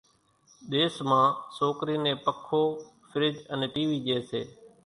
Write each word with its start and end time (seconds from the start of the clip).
ۮيس 0.71 0.95
مان 1.09 1.27
سوڪرِي 1.57 1.95
نين 2.03 2.17
پکو، 2.25 2.63
ڦِرج 3.11 3.35
انين 3.51 3.69
ٽِي 3.73 3.83
وِي 3.89 3.97
ڄيَ 4.05 4.17
سي۔ 4.29 4.41